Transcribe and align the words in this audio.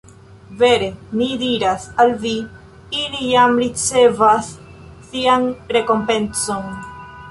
Vere 0.61 0.87
mi 1.19 1.27
diras 1.41 1.85
al 2.05 2.15
vi: 2.25 2.33
Ili 3.03 3.23
jam 3.35 3.63
ricevas 3.67 4.53
sian 5.13 5.51
rekompencon. 5.79 6.71